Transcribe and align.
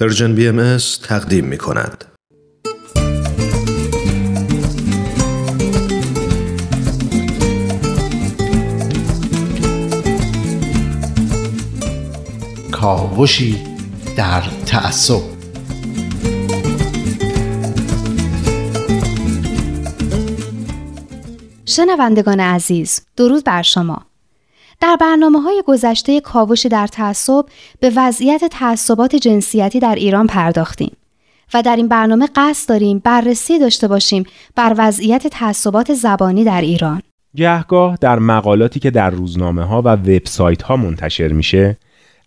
پرژن 0.00 0.34
بی 0.34 0.48
ام 0.48 0.76
تقدیم 1.02 1.44
می 1.44 1.58
کند. 1.58 2.04
کاوشی 12.72 13.64
در 14.16 14.42
تعصب 14.66 15.20
شنوندگان 21.66 22.40
عزیز 22.40 23.00
درود 23.16 23.44
بر 23.44 23.62
شما 23.62 24.07
در 24.80 24.96
برنامه 25.00 25.40
های 25.40 25.62
گذشته 25.66 26.20
کاوش 26.20 26.66
در 26.66 26.86
تعصب 26.86 27.44
به 27.80 27.92
وضعیت 27.96 28.44
تعصبات 28.44 29.16
جنسیتی 29.16 29.80
در 29.80 29.94
ایران 29.94 30.26
پرداختیم 30.26 30.96
و 31.54 31.62
در 31.62 31.76
این 31.76 31.88
برنامه 31.88 32.28
قصد 32.36 32.68
داریم 32.68 32.98
بررسی 32.98 33.58
داشته 33.58 33.88
باشیم 33.88 34.24
بر 34.54 34.74
وضعیت 34.78 35.26
تعصبات 35.26 35.94
زبانی 35.94 36.44
در 36.44 36.60
ایران. 36.60 37.02
گهگاه 37.36 37.98
در 38.00 38.18
مقالاتی 38.18 38.80
که 38.80 38.90
در 38.90 39.10
روزنامه 39.10 39.64
ها 39.64 39.82
و 39.82 39.88
وبسایت 39.88 40.62
ها 40.62 40.76
منتشر 40.76 41.28
میشه 41.28 41.76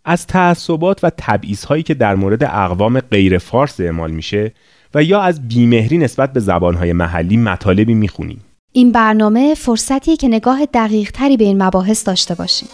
از 0.05 0.27
تعصبات 0.27 1.03
و 1.03 1.11
تبعیض 1.17 1.65
هایی 1.65 1.83
که 1.83 1.93
در 1.93 2.15
مورد 2.15 2.43
اقوام 2.43 2.99
غیر 2.99 3.37
فارس 3.37 3.79
اعمال 3.79 4.11
میشه 4.11 4.53
و 4.95 5.03
یا 5.03 5.21
از 5.21 5.47
بیمهری 5.47 5.97
نسبت 5.97 6.33
به 6.33 6.39
زبانهای 6.39 6.93
محلی 6.93 7.37
مطالبی 7.37 7.93
می‌خونیم. 7.93 8.41
این 8.73 8.91
برنامه 8.91 9.55
فرصتی 9.55 10.17
که 10.17 10.27
نگاه 10.27 10.65
دقیق 10.65 11.11
تری 11.11 11.37
به 11.37 11.43
این 11.43 11.63
مباحث 11.63 12.07
داشته 12.07 12.35
باشیم. 12.35 12.69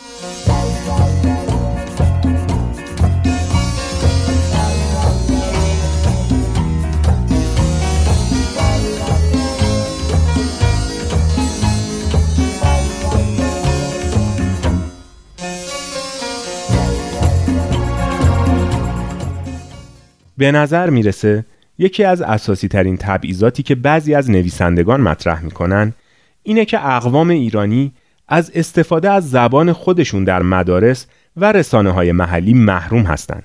به 20.38 20.52
نظر 20.52 20.90
می‌رسه 20.90 21.46
یکی 21.78 22.04
از 22.04 22.22
اساسی 22.22 22.68
ترین 22.68 22.98
تبعیضاتی 22.98 23.64
که 23.64 23.76
بعضی 23.76 24.16
از 24.16 24.32
نویسندگان 24.32 25.02
مطرح 25.02 25.44
می‌کنن 25.44 25.94
اینه 26.44 26.66
که 26.66 26.88
اقوام 26.88 27.30
ایرانی 27.30 27.94
از 28.28 28.52
استفاده 28.56 29.12
از 29.12 29.30
زبان 29.30 29.74
خودشون 29.74 30.24
در 30.24 30.42
مدارس 30.42 31.08
و 31.38 31.52
رسانه 31.52 31.92
های 31.92 32.12
محلی 32.12 32.54
محروم 32.54 33.02
هستند 33.02 33.44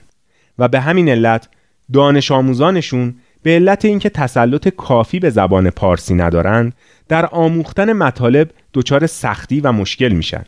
و 0.59 0.69
به 0.69 0.81
همین 0.81 1.09
علت 1.09 1.49
دانش 1.93 2.31
آموزانشون 2.31 3.15
به 3.43 3.51
علت 3.51 3.85
اینکه 3.85 4.09
تسلط 4.09 4.69
کافی 4.69 5.19
به 5.19 5.31
زبان 5.31 5.71
پارسی 5.71 6.15
ندارند 6.15 6.75
در 7.09 7.27
آموختن 7.27 7.93
مطالب 7.93 8.51
دچار 8.75 9.07
سختی 9.07 9.61
و 9.61 9.73
مشکل 9.73 10.09
میشن 10.09 10.45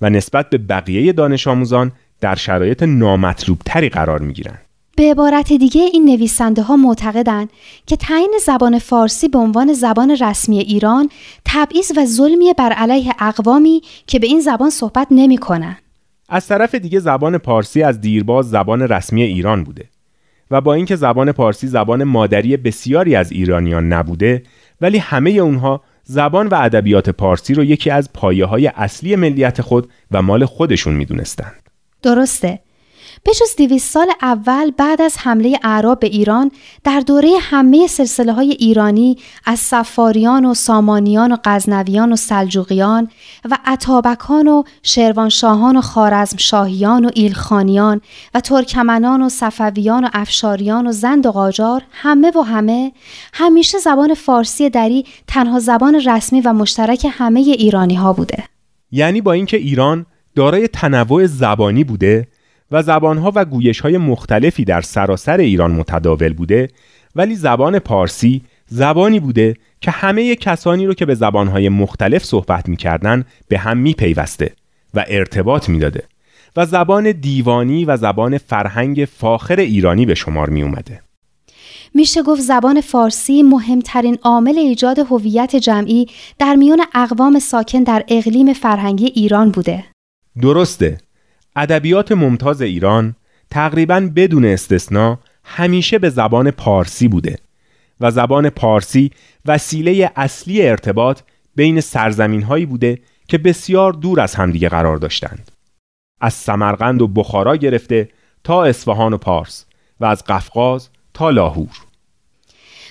و 0.00 0.10
نسبت 0.10 0.50
به 0.50 0.58
بقیه 0.58 1.12
دانش 1.12 1.48
آموزان 1.48 1.92
در 2.20 2.34
شرایط 2.34 2.82
نامطلوب 2.82 3.58
تری 3.64 3.88
قرار 3.88 4.20
می 4.20 4.32
به 4.98 5.10
عبارت 5.10 5.52
دیگه 5.52 5.82
این 5.82 6.04
نویسنده 6.04 6.62
ها 6.62 6.76
معتقدند 6.76 7.50
که 7.86 7.96
تعیین 7.96 8.34
زبان 8.46 8.78
فارسی 8.78 9.28
به 9.28 9.38
عنوان 9.38 9.72
زبان 9.72 10.10
رسمی 10.10 10.58
ایران 10.58 11.08
تبعیض 11.44 11.92
و 11.96 12.06
ظلمی 12.06 12.52
بر 12.58 12.72
علیه 12.72 13.12
اقوامی 13.18 13.82
که 14.06 14.18
به 14.18 14.26
این 14.26 14.40
زبان 14.40 14.70
صحبت 14.70 15.06
نمی 15.10 15.38
کنن. 15.38 15.76
از 16.28 16.46
طرف 16.46 16.74
دیگه 16.74 17.00
زبان 17.00 17.38
پارسی 17.38 17.82
از 17.82 18.00
دیرباز 18.00 18.50
زبان 18.50 18.82
رسمی 18.82 19.22
ایران 19.22 19.64
بوده 19.64 19.84
و 20.50 20.60
با 20.60 20.74
اینکه 20.74 20.96
زبان 20.96 21.32
پارسی 21.32 21.66
زبان 21.66 22.04
مادری 22.04 22.56
بسیاری 22.56 23.16
از 23.16 23.32
ایرانیان 23.32 23.92
نبوده 23.92 24.42
ولی 24.80 24.98
همه 24.98 25.30
اونها 25.30 25.82
زبان 26.04 26.46
و 26.46 26.54
ادبیات 26.54 27.10
پارسی 27.10 27.54
رو 27.54 27.64
یکی 27.64 27.90
از 27.90 28.12
پایه 28.12 28.44
های 28.44 28.66
اصلی 28.66 29.16
ملیت 29.16 29.60
خود 29.60 29.88
و 30.10 30.22
مال 30.22 30.44
خودشون 30.44 30.94
می‌دونستند. 30.94 31.62
درسته 32.02 32.58
به 33.28 33.34
جز 33.34 33.56
دویست 33.56 33.92
سال 33.92 34.06
اول 34.22 34.70
بعد 34.70 35.02
از 35.02 35.16
حمله 35.18 35.58
اعراب 35.62 36.00
به 36.00 36.06
ایران 36.06 36.50
در 36.84 37.00
دوره 37.00 37.30
همه 37.40 37.86
سلسله 37.86 38.32
های 38.32 38.50
ایرانی 38.50 39.16
از 39.44 39.58
سفاریان 39.58 40.44
و 40.44 40.54
سامانیان 40.54 41.32
و 41.32 41.36
غزنویان 41.44 42.12
و 42.12 42.16
سلجوقیان 42.16 43.08
و 43.50 43.58
عطابکان 43.64 44.48
و 44.48 44.62
شیروانشاهان 44.82 45.76
و 45.76 45.80
خارزمشاهیان 45.80 47.04
و 47.04 47.10
ایلخانیان 47.14 48.00
و 48.34 48.40
ترکمنان 48.40 49.22
و 49.22 49.28
صفویان 49.28 50.04
و 50.04 50.08
افشاریان 50.12 50.86
و 50.86 50.92
زند 50.92 51.26
و 51.26 51.30
قاجار 51.30 51.82
همه 51.92 52.32
و 52.36 52.40
همه 52.40 52.92
همیشه 53.32 53.78
زبان 53.78 54.14
فارسی 54.14 54.70
دری 54.70 55.04
تنها 55.26 55.58
زبان 55.58 55.94
رسمی 55.94 56.40
و 56.40 56.52
مشترک 56.52 57.06
همه 57.10 57.40
ایرانی 57.40 57.94
ها 57.94 58.12
بوده. 58.12 58.44
یعنی 58.90 59.20
با 59.20 59.32
اینکه 59.32 59.56
ایران 59.56 60.06
دارای 60.34 60.68
تنوع 60.68 61.26
زبانی 61.26 61.84
بوده 61.84 62.28
و 62.70 62.82
زبانها 62.82 63.32
و 63.34 63.44
گویشهای 63.44 63.98
مختلفی 63.98 64.64
در 64.64 64.80
سراسر 64.80 65.36
ایران 65.36 65.70
متداول 65.70 66.32
بوده 66.32 66.68
ولی 67.16 67.34
زبان 67.34 67.78
پارسی 67.78 68.42
زبانی 68.66 69.20
بوده 69.20 69.54
که 69.80 69.90
همه 69.90 70.36
کسانی 70.36 70.86
رو 70.86 70.94
که 70.94 71.06
به 71.06 71.14
زبانهای 71.14 71.68
مختلف 71.68 72.24
صحبت 72.24 72.68
می‌کردن 72.68 73.24
به 73.48 73.58
هم 73.58 73.78
میپیوسته 73.78 74.52
و 74.94 75.04
ارتباط 75.08 75.68
می‌داده 75.68 76.02
و 76.56 76.66
زبان 76.66 77.12
دیوانی 77.12 77.84
و 77.84 77.96
زبان 77.96 78.38
فرهنگ 78.38 79.08
فاخر 79.16 79.56
ایرانی 79.56 80.06
به 80.06 80.14
شمار 80.14 80.50
می 80.50 80.62
اومده. 80.62 81.00
میشه 81.94 82.22
گفت 82.22 82.40
زبان 82.40 82.80
فارسی 82.80 83.42
مهمترین 83.42 84.18
عامل 84.22 84.58
ایجاد 84.58 84.98
هویت 84.98 85.56
جمعی 85.56 86.06
در 86.38 86.54
میان 86.54 86.80
اقوام 86.94 87.38
ساکن 87.38 87.82
در 87.82 88.04
اقلیم 88.08 88.52
فرهنگی 88.52 89.06
ایران 89.06 89.50
بوده. 89.50 89.84
درسته 90.42 90.98
ادبیات 91.58 92.12
ممتاز 92.12 92.62
ایران 92.62 93.14
تقریبا 93.50 94.10
بدون 94.16 94.44
استثنا 94.44 95.18
همیشه 95.44 95.98
به 95.98 96.10
زبان 96.10 96.50
پارسی 96.50 97.08
بوده 97.08 97.38
و 98.00 98.10
زبان 98.10 98.50
پارسی 98.50 99.10
وسیله 99.46 100.12
اصلی 100.16 100.68
ارتباط 100.68 101.20
بین 101.56 101.80
سرزمین 101.80 102.42
هایی 102.42 102.66
بوده 102.66 102.98
که 103.28 103.38
بسیار 103.38 103.92
دور 103.92 104.20
از 104.20 104.34
همدیگه 104.34 104.68
قرار 104.68 104.96
داشتند. 104.96 105.52
از 106.20 106.34
سمرقند 106.34 107.02
و 107.02 107.08
بخارا 107.08 107.56
گرفته 107.56 108.08
تا 108.44 108.64
اصفهان 108.64 109.12
و 109.12 109.16
پارس 109.16 109.64
و 110.00 110.04
از 110.04 110.24
قفقاز 110.24 110.88
تا 111.14 111.30
لاهور. 111.30 111.87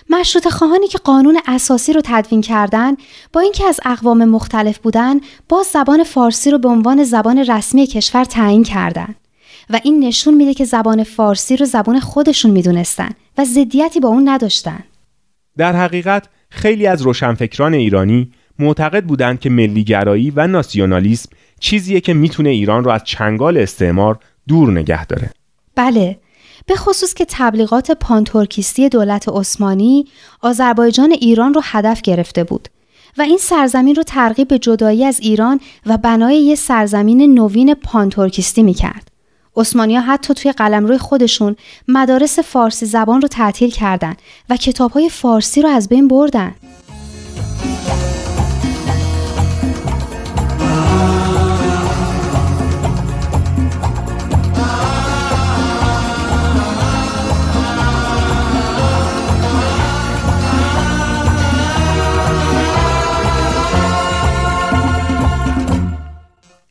مشروط 0.10 0.48
خواهانی 0.48 0.88
که 0.88 0.98
قانون 0.98 1.40
اساسی 1.48 1.94
رو 1.94 2.02
تدوین 2.04 2.42
کردن 2.42 2.96
با 3.34 3.42
اینکه 3.42 3.66
از 3.66 3.80
اقوام 3.86 4.26
مختلف 4.26 4.78
بودن 4.78 5.20
باز 5.50 5.66
زبان 5.66 6.04
فارسی 6.04 6.52
رو 6.52 6.58
به 6.58 6.70
عنوان 6.70 7.04
زبان 7.04 7.38
رسمی 7.38 7.88
کشور 7.88 8.24
تعیین 8.24 8.64
کردند 8.64 9.16
و 9.70 9.80
این 9.84 10.04
نشون 10.04 10.34
میده 10.34 10.54
که 10.54 10.66
زبان 10.66 11.04
فارسی 11.04 11.58
رو 11.58 11.66
زبان 11.66 12.00
خودشون 12.00 12.52
می‌دونستن 12.52 13.10
و 13.38 13.46
ضدیتی 13.46 14.00
با 14.00 14.10
اون 14.10 14.30
نداشتن. 14.30 14.84
در 15.58 15.76
حقیقت 15.76 16.28
خیلی 16.50 16.88
از 16.88 17.02
روشنفکران 17.02 17.74
ایرانی 17.74 18.32
معتقد 18.60 19.04
بودند 19.04 19.40
که 19.40 19.50
ملیگرایی 19.50 20.34
و 20.36 20.48
ناسیونالیسم 20.48 21.30
چیزیه 21.60 22.02
که 22.02 22.14
می‌تونه 22.14 22.50
ایران 22.50 22.84
رو 22.84 22.92
از 22.92 23.04
چنگال 23.04 23.58
استعمار 23.58 24.20
دور 24.48 24.72
نگه 24.72 25.06
داره. 25.06 25.32
بله 25.76 26.20
به 26.66 26.76
خصوص 26.76 27.14
که 27.14 27.26
تبلیغات 27.30 27.92
پانتورکیستی 27.92 28.90
دولت 28.90 29.30
عثمانی 29.30 30.06
آذربایجان 30.42 31.12
ایران 31.12 31.54
رو 31.54 31.62
هدف 31.64 32.02
گرفته 32.02 32.44
بود 32.44 32.70
و 33.18 33.22
این 33.22 33.38
سرزمین 33.38 33.96
رو 33.96 34.04
ترغیب 34.04 34.48
به 34.48 34.60
جدایی 34.60 35.06
از 35.06 35.20
ایران 35.20 35.60
و 35.86 35.98
بنای 35.98 36.38
یه 36.38 36.56
سرزمین 36.56 37.34
نوین 37.34 37.74
پانتورکیستی 37.74 38.64
می‌کرد. 38.64 39.12
ها 39.76 40.02
حتی 40.02 40.34
توی 40.34 40.52
قلمروی 40.52 40.98
خودشون 40.98 41.56
مدارس 41.88 42.40
فارسی 42.40 42.86
زبان 42.86 43.22
رو 43.22 43.28
تعطیل 43.28 43.72
کردند 43.72 44.22
و 44.50 44.58
های 44.94 45.10
فارسی 45.10 45.62
رو 45.62 45.70
از 45.70 45.90
بین 45.90 46.08
بردن. 46.08 46.56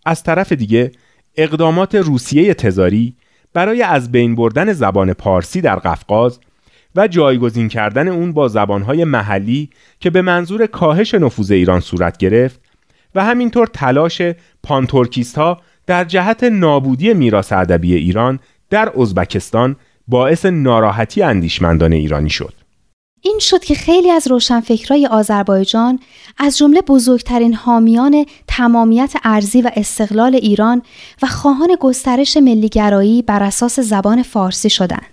از 0.06 0.22
طرف 0.22 0.52
دیگه 0.52 0.92
اقدامات 1.36 1.94
روسیه 1.94 2.54
تزاری 2.54 3.16
برای 3.52 3.82
از 3.82 4.12
بین 4.12 4.34
بردن 4.34 4.72
زبان 4.72 5.12
پارسی 5.12 5.60
در 5.60 5.76
قفقاز 5.76 6.40
و 6.96 7.08
جایگزین 7.08 7.68
کردن 7.68 8.08
اون 8.08 8.32
با 8.32 8.48
زبانهای 8.48 9.04
محلی 9.04 9.70
که 10.00 10.10
به 10.10 10.22
منظور 10.22 10.66
کاهش 10.66 11.14
نفوذ 11.14 11.50
ایران 11.50 11.80
صورت 11.80 12.16
گرفت 12.16 12.60
و 13.14 13.24
همینطور 13.24 13.66
تلاش 13.66 14.22
پانتورکیست 14.62 15.38
ها 15.38 15.60
در 15.86 16.04
جهت 16.04 16.44
نابودی 16.44 17.14
میراث 17.14 17.52
ادبی 17.52 17.94
ایران 17.94 18.40
در 18.70 19.00
ازبکستان 19.00 19.76
باعث 20.08 20.46
ناراحتی 20.46 21.22
اندیشمندان 21.22 21.92
ایرانی 21.92 22.30
شد. 22.30 22.54
این 23.26 23.38
شد 23.38 23.64
که 23.64 23.74
خیلی 23.74 24.10
از 24.10 24.26
روشنفکرای 24.26 25.06
آذربایجان 25.06 25.98
از 26.38 26.58
جمله 26.58 26.80
بزرگترین 26.80 27.54
حامیان 27.54 28.24
تمامیت 28.56 29.14
ارزی 29.24 29.62
و 29.62 29.70
استقلال 29.76 30.34
ایران 30.34 30.82
و 31.22 31.26
خواهان 31.26 31.76
گسترش 31.80 32.36
ملیگرایی 32.36 33.22
بر 33.22 33.42
اساس 33.42 33.80
زبان 33.80 34.22
فارسی 34.22 34.70
شدند. 34.70 35.06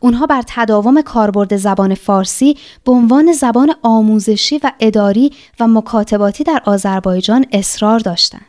اونها 0.00 0.26
بر 0.26 0.42
تداوم 0.46 1.02
کاربرد 1.02 1.56
زبان 1.56 1.94
فارسی 1.94 2.56
به 2.84 2.92
عنوان 2.92 3.32
زبان 3.32 3.74
آموزشی 3.82 4.58
و 4.58 4.72
اداری 4.80 5.32
و 5.60 5.68
مکاتباتی 5.68 6.44
در 6.44 6.62
آذربایجان 6.64 7.46
اصرار 7.52 7.98
داشتند. 7.98 8.46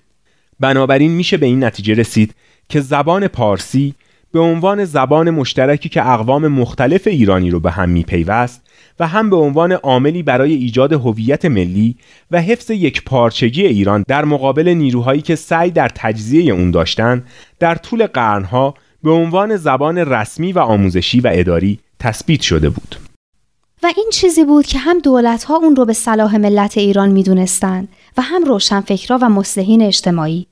بنابراین 0.60 1.12
میشه 1.12 1.38
به 1.38 1.46
این 1.46 1.64
نتیجه 1.64 1.94
رسید 1.94 2.36
که 2.70 2.82
زبان 2.82 3.28
پارسی 3.28 3.96
به 4.32 4.40
عنوان 4.40 4.86
زبان 4.86 5.30
مشترکی 5.30 5.90
که 5.90 6.10
اقوام 6.10 6.48
مختلف 6.48 7.08
ایرانی 7.08 7.50
رو 7.50 7.60
به 7.60 7.72
هم 7.72 7.90
میپیوست 7.90 8.62
و 9.00 9.08
هم 9.08 9.30
به 9.30 9.36
عنوان 9.36 9.72
عاملی 9.72 10.24
برای 10.24 10.54
ایجاد 10.54 10.94
هویت 10.94 11.46
ملی 11.46 11.96
و 12.32 12.42
حفظ 12.42 12.70
یک 12.70 13.04
پارچگی 13.04 13.66
ایران 13.66 14.04
در 14.08 14.26
مقابل 14.26 14.68
نیروهایی 14.68 15.22
که 15.22 15.36
سعی 15.36 15.72
در 15.72 15.90
تجزیه 15.96 16.54
اون 16.54 16.72
داشتند 16.72 17.28
در 17.60 17.76
طول 17.76 18.08
قرنها 18.08 18.74
به 19.04 19.12
عنوان 19.12 19.58
زبان 19.58 19.98
رسمی 19.98 20.52
و 20.52 20.60
آموزشی 20.60 21.20
و 21.20 21.32
اداری 21.34 21.80
تثبیت 22.00 22.42
شده 22.42 22.70
بود. 22.70 22.96
و 23.84 23.92
این 23.98 24.10
چیزی 24.14 24.44
بود 24.44 24.66
که 24.66 24.80
هم 24.80 25.00
دولتها 25.00 25.56
اون 25.56 25.76
رو 25.76 25.86
به 25.86 25.94
صلاح 25.94 26.38
ملت 26.38 26.78
ایران 26.78 27.10
می‌دونستند 27.10 27.88
و 28.18 28.22
هم 28.22 28.44
روشنفکرا 28.44 29.20
و 29.22 29.30
مسلحین 29.30 29.82
اجتماعی 29.82 30.48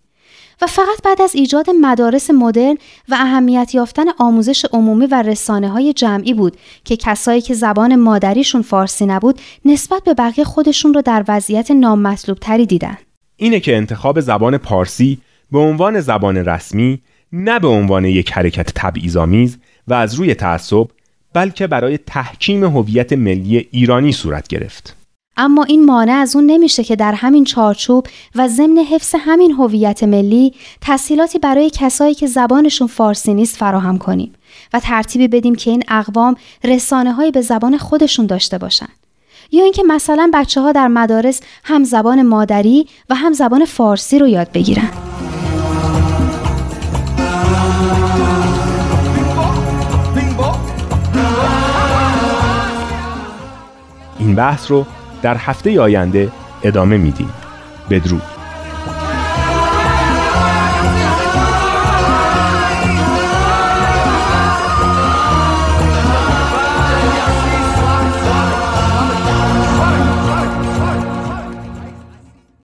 و 0.62 0.68
فقط 0.68 1.02
بعد 1.04 1.22
از 1.22 1.36
ایجاد 1.36 1.70
مدارس 1.70 2.30
مدرن 2.30 2.78
و 3.10 3.16
اهمیت 3.20 3.76
یافتن 3.76 4.06
آموزش 4.18 4.66
عمومی 4.66 5.06
و 5.06 5.22
رسانه 5.22 5.70
های 5.70 5.94
جمعی 5.94 6.34
بود 6.34 6.58
که 6.84 6.98
کسایی 6.98 7.42
که 7.42 7.54
زبان 7.54 7.96
مادریشون 7.96 8.62
فارسی 8.62 9.06
نبود 9.06 9.42
نسبت 9.66 10.04
به 10.04 10.14
بقیه 10.14 10.44
خودشون 10.44 10.94
رو 10.94 11.02
در 11.02 11.26
وضعیت 11.28 11.72
نامطلوب 11.72 12.38
تری 12.38 12.66
دیدن. 12.66 12.98
اینه 13.38 13.60
که 13.60 13.78
انتخاب 13.78 14.20
زبان 14.20 14.58
پارسی 14.58 15.18
به 15.52 15.60
عنوان 15.60 16.02
زبان 16.02 16.38
رسمی 16.38 17.02
نه 17.32 17.60
به 17.60 17.68
عنوان 17.68 18.06
یک 18.06 18.32
حرکت 18.32 18.72
تبعیض‌آمیز 18.76 19.58
و 19.88 19.94
از 19.94 20.14
روی 20.14 20.34
تعصب 20.34 20.88
بلکه 21.34 21.68
برای 21.68 21.98
تحکیم 21.98 22.64
هویت 22.64 23.14
ملی 23.14 23.68
ایرانی 23.72 24.12
صورت 24.12 24.48
گرفت. 24.48 24.96
اما 25.38 25.64
این 25.64 25.86
مانع 25.86 26.14
از 26.14 26.36
اون 26.36 26.46
نمیشه 26.46 26.84
که 26.84 26.96
در 26.96 27.14
همین 27.14 27.44
چارچوب 27.44 28.08
و 28.36 28.48
ضمن 28.48 28.78
حفظ 28.78 29.16
همین 29.20 29.52
هویت 29.52 30.04
ملی 30.04 30.54
تسهیلاتی 30.82 31.40
برای 31.40 31.70
کسایی 31.70 32.14
که 32.14 32.28
زبانشون 32.28 32.88
فارسی 32.88 33.34
نیست 33.34 33.58
فراهم 33.58 33.98
کنیم 33.98 34.34
و 34.74 34.80
ترتیبی 34.80 35.28
بدیم 35.28 35.56
که 35.56 35.72
این 35.72 35.84
اقوام 35.88 36.36
رسانه 36.64 37.14
هایی 37.14 37.32
به 37.32 37.42
زبان 37.42 37.78
خودشون 37.78 38.26
داشته 38.26 38.58
باشن. 38.58 38.88
یا 39.52 39.64
اینکه 39.64 39.84
مثلا 39.84 40.32
بچه 40.34 40.62
ها 40.62 40.72
در 40.72 40.88
مدارس 40.88 41.42
هم 41.64 41.84
زبان 41.84 42.22
مادری 42.22 42.88
و 43.10 43.16
هم 43.16 43.34
زبان 43.34 43.66
فارسی 43.66 44.20
رو 44.20 44.28
یاد 44.28 44.52
بگیرن. 44.52 44.90
این 54.20 54.36
بحث 54.36 54.72
رو 54.72 54.86
در 55.26 55.38
هفته 55.38 55.82
آینده 55.82 56.32
ادامه 56.64 56.98
میدیم. 56.98 57.30
بدرود. 57.90 58.35